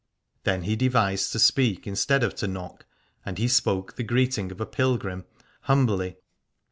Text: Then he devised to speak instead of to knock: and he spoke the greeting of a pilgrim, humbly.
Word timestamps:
Then 0.45 0.63
he 0.63 0.75
devised 0.75 1.31
to 1.31 1.37
speak 1.37 1.85
instead 1.85 2.23
of 2.23 2.33
to 2.37 2.47
knock: 2.47 2.87
and 3.23 3.37
he 3.37 3.47
spoke 3.47 3.97
the 3.97 4.03
greeting 4.03 4.51
of 4.51 4.59
a 4.59 4.65
pilgrim, 4.65 5.25
humbly. 5.65 6.15